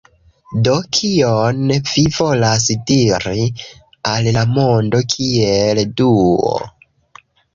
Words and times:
Do, 0.67 0.71
kion 0.99 1.73
vi 1.89 2.03
volas 2.15 2.63
diri 2.91 3.43
al 4.13 4.31
la 4.39 4.43
mondo 4.55 5.03
kiel 5.17 5.83
Duo? 6.01 6.57